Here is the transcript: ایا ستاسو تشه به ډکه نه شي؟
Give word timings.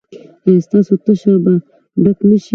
ایا 0.47 0.63
ستاسو 0.65 0.93
تشه 1.03 1.33
به 1.43 1.53
ډکه 2.03 2.25
نه 2.29 2.37
شي؟ 2.43 2.49